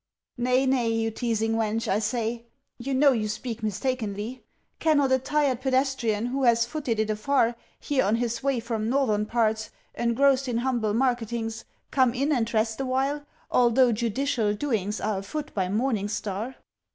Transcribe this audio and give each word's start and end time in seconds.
"Nay, 0.35 0.65
nay, 0.65 0.89
you 0.89 1.11
teasing 1.11 1.53
wench, 1.57 1.87
I 1.87 1.99
say! 1.99 2.47
You 2.79 2.95
know 2.95 3.11
you 3.11 3.27
speak 3.27 3.61
mistakenly. 3.61 4.43
Cannot 4.79 5.11
a 5.11 5.19
tired 5.19 5.61
pedestrian 5.61 6.25
who 6.25 6.41
has 6.41 6.65
footed 6.65 6.99
it 6.99 7.11
afar 7.11 7.55
Here 7.79 8.03
on 8.03 8.15
his 8.15 8.41
way 8.41 8.59
from 8.59 8.89
northern 8.89 9.27
parts, 9.27 9.69
engrossed 9.93 10.47
in 10.47 10.57
humble 10.57 10.95
marketings, 10.95 11.65
Come 11.91 12.15
in 12.15 12.31
and 12.31 12.51
rest 12.51 12.81
awhile, 12.81 13.27
although 13.51 13.91
judicial 13.91 14.55
doings 14.55 14.99
are 14.99 15.19
Afoot 15.19 15.53
by 15.53 15.69
morning 15.69 16.07
star?" 16.07 16.55